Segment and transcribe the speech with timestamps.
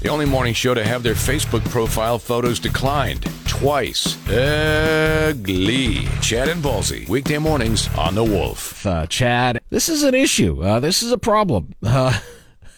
[0.00, 4.16] The only morning show to have their Facebook profile photos declined twice.
[4.30, 6.06] Ugly.
[6.22, 7.06] Chad and Ballsy.
[7.06, 8.86] Weekday mornings on The Wolf.
[8.86, 10.62] Uh, Chad, this is an issue.
[10.62, 11.74] Uh, this is a problem.
[11.84, 12.18] Uh,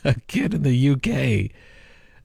[0.04, 1.52] a kid in the UK.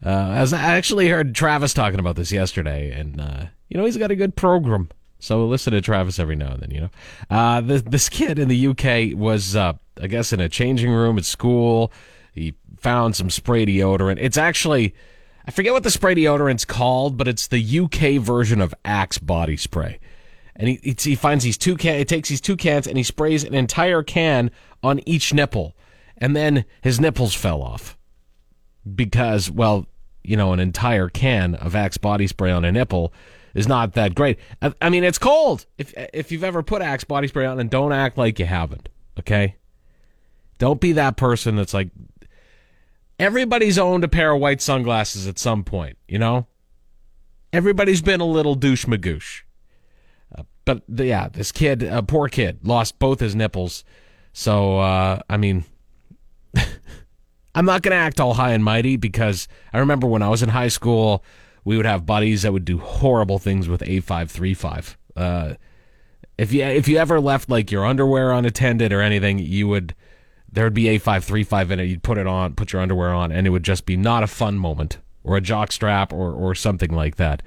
[0.04, 3.98] Uh, as I actually heard Travis talking about this yesterday, and uh, you know he's
[3.98, 4.90] got a good program.
[5.20, 6.72] So listen to Travis every now and then.
[6.72, 6.90] You know,
[7.30, 11.20] uh, this, this kid in the UK was, uh, I guess, in a changing room
[11.20, 11.92] at school.
[12.80, 14.18] Found some spray deodorant.
[14.20, 14.94] It's actually,
[15.46, 19.58] I forget what the spray deodorant's called, but it's the UK version of Axe body
[19.58, 20.00] spray.
[20.56, 22.00] And he he finds these two can.
[22.00, 24.50] He takes these two cans and he sprays an entire can
[24.82, 25.76] on each nipple,
[26.18, 27.96] and then his nipples fell off
[28.96, 29.86] because, well,
[30.24, 33.14] you know, an entire can of Axe body spray on a nipple
[33.54, 34.40] is not that great.
[34.62, 35.66] I, I mean, it's cold.
[35.78, 38.90] If if you've ever put Axe body spray on, and don't act like you haven't.
[39.20, 39.56] Okay.
[40.58, 41.90] Don't be that person that's like,
[43.20, 46.48] everybody's owned a pair of white sunglasses at some point, you know?
[47.54, 49.42] Everybody's been a little douche magoosh.
[50.38, 53.84] Uh, but yeah, this kid, a uh, poor kid, lost both his nipples.
[54.34, 55.64] So, uh, I mean,
[57.56, 60.44] I'm not going to act all high and mighty because I remember when I was
[60.44, 61.24] in high school,
[61.64, 64.96] we would have buddies that would do horrible things with A535.
[65.16, 65.54] Uh,
[66.38, 69.96] if you if you ever left like your underwear unattended or anything, you would
[70.52, 71.86] there would be A535 in it.
[71.86, 74.28] You'd put it on, put your underwear on, and it would just be not a
[74.28, 77.44] fun moment or a jock strap or or something like that.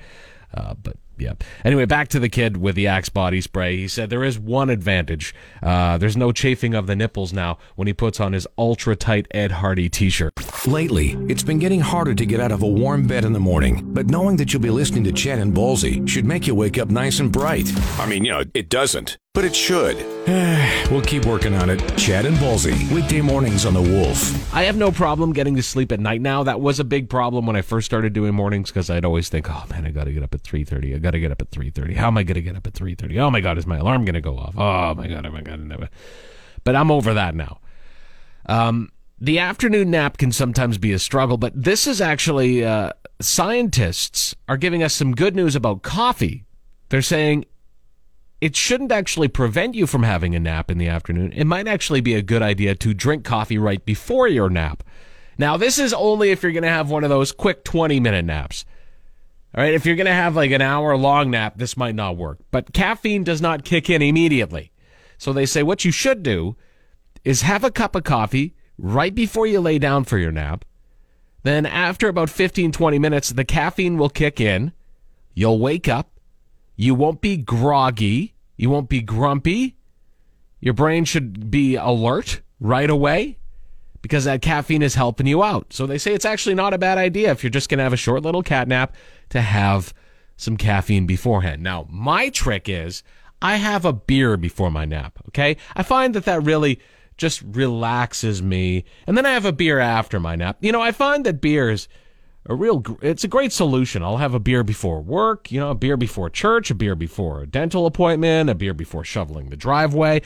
[0.53, 1.34] Uh, but yeah.
[1.65, 3.77] Anyway, back to the kid with the Axe body spray.
[3.77, 5.34] He said there is one advantage.
[5.62, 9.27] Uh, there's no chafing of the nipples now when he puts on his ultra tight
[9.33, 10.34] Ed Hardy t-shirt.
[10.66, 13.83] Lately, it's been getting harder to get out of a warm bed in the morning,
[13.94, 16.91] but knowing that you'll be listening to Chad and Ballsy should make you wake up
[16.91, 17.72] nice and bright.
[17.98, 19.97] I mean, you know, it doesn't, but it should.
[20.91, 21.78] we'll keep working on it.
[21.97, 24.55] Chad and Ballsy, weekday mornings on the Wolf.
[24.55, 26.42] I have no problem getting to sleep at night now.
[26.42, 29.48] That was a big problem when I first started doing mornings because I'd always think,
[29.48, 30.94] oh man, I got to get up at 3:30.
[30.94, 31.97] I got to get up at 3:30.
[31.97, 33.19] How am I going to get up at 3:30?
[33.19, 34.58] Oh my god, is my alarm going to go off?
[34.58, 35.60] Oh my god, oh my god.
[35.60, 35.88] Never."
[36.65, 37.60] But I'm over that now.
[38.44, 44.34] Um, the afternoon nap can sometimes be a struggle, but this is actually uh, scientists
[44.48, 46.44] are giving us some good news about coffee.
[46.88, 47.44] They're saying
[48.41, 51.32] it shouldn't actually prevent you from having a nap in the afternoon.
[51.32, 54.82] It might actually be a good idea to drink coffee right before your nap.
[55.36, 58.25] Now, this is only if you're going to have one of those quick 20 minute
[58.25, 58.64] naps.
[59.54, 62.16] All right, if you're going to have like an hour long nap, this might not
[62.16, 62.38] work.
[62.50, 64.72] But caffeine does not kick in immediately.
[65.19, 66.56] So they say what you should do
[67.25, 70.64] is have a cup of coffee right before you lay down for your nap.
[71.42, 74.72] Then, after about 15, 20 minutes, the caffeine will kick in.
[75.34, 76.10] You'll wake up.
[76.76, 78.34] You won't be groggy.
[78.56, 79.76] You won't be grumpy.
[80.60, 83.38] Your brain should be alert right away
[84.02, 85.72] because that caffeine is helping you out.
[85.72, 87.92] So they say it's actually not a bad idea if you're just going to have
[87.92, 88.94] a short little cat nap
[89.30, 89.94] to have
[90.36, 91.62] some caffeine beforehand.
[91.62, 93.02] Now, my trick is
[93.42, 95.56] I have a beer before my nap, okay?
[95.74, 96.80] I find that that really
[97.20, 98.84] just relaxes me.
[99.06, 100.56] And then I have a beer after my nap.
[100.60, 101.86] You know, I find that beer is
[102.47, 104.03] a real, it's a great solution.
[104.03, 107.42] I'll have a beer before work, you know, a beer before church, a beer before
[107.42, 110.22] a dental appointment, a beer before shoveling the driveway.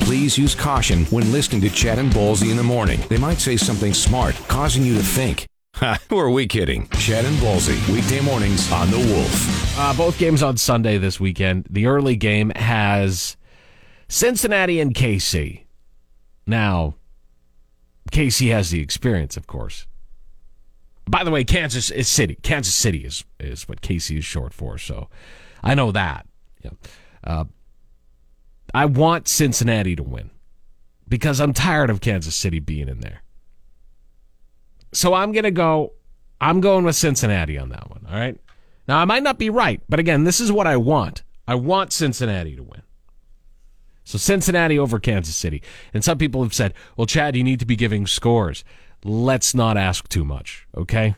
[0.00, 3.00] Please use caution when listening to Chad and Ballsy in the morning.
[3.08, 5.46] They might say something smart, causing you to think.
[6.08, 6.88] Who are we kidding?
[6.98, 9.78] Chad and Ballsy, weekday mornings on The Wolf.
[9.78, 11.66] Uh, both games on Sunday this weekend.
[11.70, 13.36] The early game has
[14.08, 15.65] Cincinnati and KC.
[16.46, 16.94] Now,
[18.10, 19.86] Casey has the experience, of course.
[21.08, 22.36] By the way, Kansas is City.
[22.42, 25.08] Kansas City is, is what Casey is short for, so
[25.62, 26.26] I know that.
[26.62, 26.70] Yeah.
[27.22, 27.44] Uh,
[28.74, 30.30] I want Cincinnati to win
[31.08, 33.22] because I'm tired of Kansas City being in there.
[34.92, 35.92] So I'm going to go,
[36.40, 38.38] I'm going with Cincinnati on that one, all right?
[38.88, 41.22] Now, I might not be right, but again, this is what I want.
[41.46, 42.82] I want Cincinnati to win.
[44.06, 45.62] So Cincinnati over Kansas City.
[45.92, 48.62] And some people have said, well, Chad, you need to be giving scores.
[49.04, 51.16] Let's not ask too much, okay?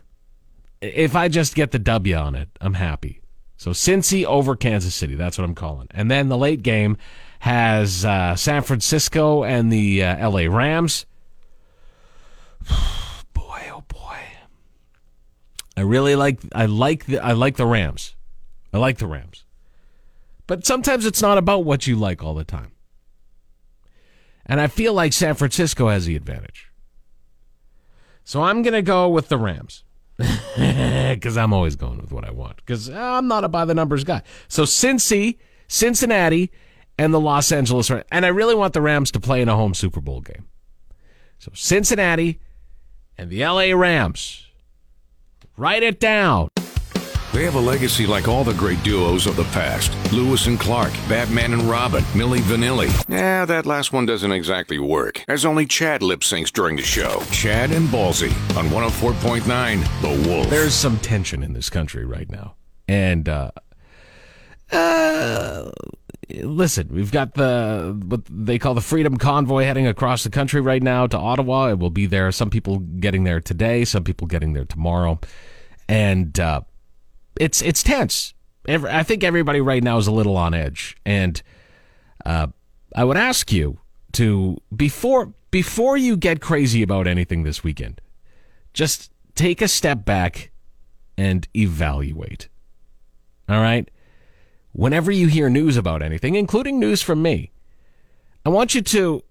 [0.80, 3.20] If I just get the W on it, I'm happy.
[3.58, 5.16] So Cincy over Kansas City.
[5.16, 5.88] That's what I'm calling.
[5.90, 6.96] And then the late game
[7.40, 11.04] has uh, San Francisco and the uh, LA Rams.
[13.34, 14.18] boy, oh boy.
[15.76, 18.16] I really like I like the I like the Rams.
[18.72, 19.44] I like the Rams.
[20.46, 22.72] But sometimes it's not about what you like all the time.
[24.48, 26.70] And I feel like San Francisco has the advantage.
[28.24, 29.84] So I'm going to go with the Rams.
[31.08, 32.56] Because I'm always going with what I want.
[32.56, 34.22] Because I'm not a by the numbers guy.
[34.46, 36.50] So Cincy, Cincinnati,
[36.98, 38.04] and the Los Angeles Rams.
[38.12, 40.46] And I really want the Rams to play in a home Super Bowl game.
[41.38, 42.40] So Cincinnati
[43.16, 44.48] and the LA Rams
[45.58, 46.50] Write it down.
[47.32, 50.92] They have a legacy like all the great duos of the past Lewis and Clark,
[51.08, 52.90] Batman and Robin, Milli Vanilli.
[53.08, 57.22] Yeah, that last one doesn't exactly work, as only Chad lip syncs during the show.
[57.30, 59.44] Chad and Ballsy on 104.9
[60.00, 60.48] The Wolf.
[60.48, 62.54] There's some tension in this country right now.
[62.88, 63.50] And, uh,
[64.72, 65.70] uh,
[66.30, 70.82] listen, we've got the what they call the Freedom Convoy heading across the country right
[70.82, 71.68] now to Ottawa.
[71.68, 72.32] It will be there.
[72.32, 75.20] Some people getting there today, some people getting there tomorrow,
[75.88, 76.62] and uh,
[77.38, 78.34] it's it's tense.
[78.66, 81.40] Every, I think everybody right now is a little on edge, and
[82.26, 82.48] uh,
[82.94, 83.78] I would ask you
[84.12, 88.00] to before before you get crazy about anything this weekend,
[88.74, 90.50] just take a step back
[91.16, 92.48] and evaluate.
[93.48, 93.88] All right
[94.78, 97.50] whenever you hear news about anything, including news from me,
[98.46, 99.24] I want you to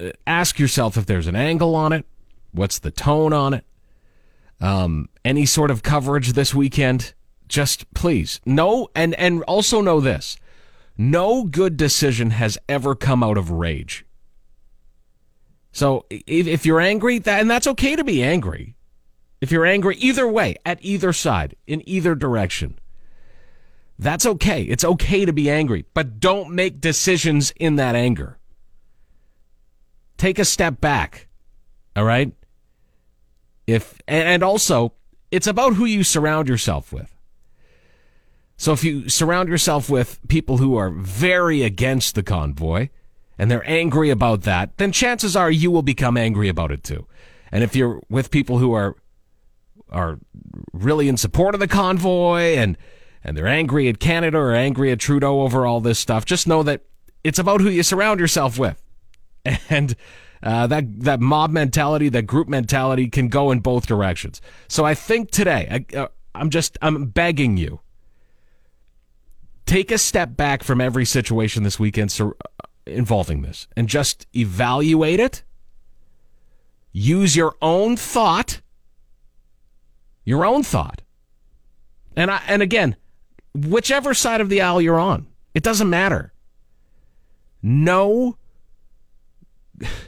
[0.00, 2.06] uh, ask yourself if there's an angle on it,
[2.52, 3.66] what's the tone on it,
[4.60, 7.14] um, any sort of coverage this weekend.
[7.48, 8.88] Just please no.
[8.94, 10.36] and and also know this:
[10.98, 14.04] no good decision has ever come out of rage.
[15.70, 18.76] So if, if you're angry, that, and that's okay to be angry.
[19.42, 22.78] If you're angry either way, at either side, in either direction,
[23.98, 24.62] that's okay.
[24.62, 28.38] It's okay to be angry, but don't make decisions in that anger.
[30.16, 31.28] Take a step back.
[31.94, 32.32] All right?
[33.66, 34.92] If and also,
[35.30, 37.12] it's about who you surround yourself with.
[38.56, 42.88] So if you surround yourself with people who are very against the convoy
[43.38, 47.06] and they're angry about that, then chances are you will become angry about it too.
[47.52, 48.96] And if you're with people who are
[49.90, 50.18] are
[50.72, 52.76] really in support of the convoy and
[53.22, 56.62] and they're angry at Canada or angry at Trudeau over all this stuff, just know
[56.62, 56.82] that
[57.24, 58.80] it's about who you surround yourself with.
[59.70, 59.94] And
[60.42, 64.40] uh, that that mob mentality, that group mentality, can go in both directions.
[64.68, 67.80] So I think today, I, uh, I'm just I'm begging you,
[69.64, 74.26] take a step back from every situation this weekend so, uh, involving this, and just
[74.34, 75.42] evaluate it.
[76.92, 78.60] Use your own thought,
[80.24, 81.02] your own thought,
[82.16, 82.96] and I and again,
[83.54, 85.26] whichever side of the aisle you're on.
[85.54, 86.34] It doesn't matter.
[87.62, 88.36] No,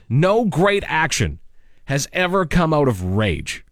[0.08, 1.38] no great action
[1.86, 3.64] has ever come out of rage.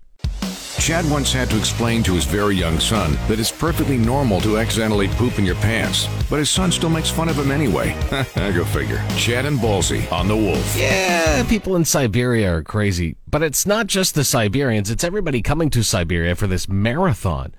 [0.79, 4.59] Chad once had to explain to his very young son that it's perfectly normal to
[4.59, 7.93] accidentally poop in your pants, but his son still makes fun of him anyway.
[8.37, 9.03] I go figure.
[9.17, 10.77] Chad and Ballsy on the Wolf.
[10.79, 15.71] Yeah, people in Siberia are crazy, but it's not just the Siberians, it's everybody coming
[15.71, 17.53] to Siberia for this marathon.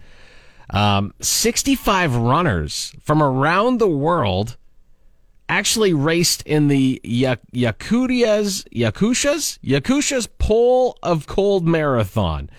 [0.69, 4.57] Um, 65 runners from around the world
[5.49, 12.49] actually raced in the Yakutia's, Yakushas, Yakushas Pole of Cold Marathon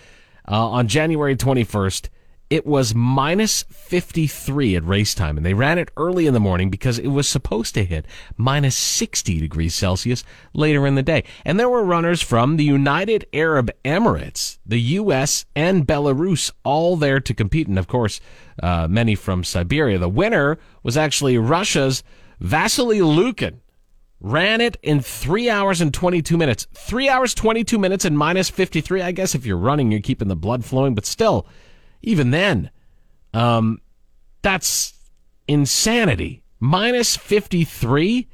[0.50, 2.08] uh, on January 21st
[2.50, 6.70] it was minus 53 at race time, and they ran it early in the morning
[6.70, 8.06] because it was supposed to hit
[8.36, 10.24] minus 60 degrees Celsius
[10.54, 11.24] later in the day.
[11.44, 17.20] And there were runners from the United Arab Emirates, the U.S., and Belarus all there
[17.20, 18.20] to compete, and of course,
[18.62, 19.98] uh, many from Siberia.
[19.98, 22.02] The winner was actually Russia's
[22.40, 23.60] Vasily Lukin.
[24.20, 26.66] Ran it in three hours and 22 minutes.
[26.72, 29.00] Three hours, 22 minutes, and minus 53.
[29.00, 31.46] I guess if you're running, you're keeping the blood flowing, but still,
[32.02, 32.70] even then,
[33.32, 33.78] um,
[34.42, 34.92] that's
[35.46, 36.42] insanity.
[36.58, 38.26] Minus 53?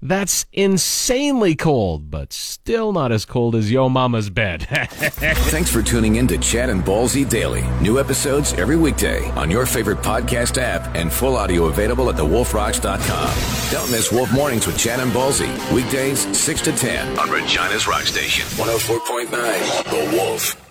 [0.00, 4.62] That's insanely cold, but still not as cold as Yo Mama's bed.
[4.88, 7.64] Thanks for tuning in to Chad and Ballsy Daily.
[7.80, 13.72] New episodes every weekday on your favorite podcast app and full audio available at thewolfrocks.com.
[13.72, 15.48] Don't miss Wolf Mornings with Chad and Ballsy.
[15.72, 18.46] Weekdays 6 to 10 on Regina's Rock Station.
[18.56, 20.67] 104.9 The Wolf.